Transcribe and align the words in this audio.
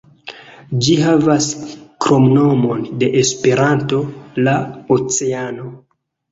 Ĝi 0.85 0.95
havas 1.07 1.49
kromnomon 2.07 2.83
de 3.05 3.11
Esperanto: 3.21 4.03
"La 4.49 4.59
Oceano". 4.99 5.71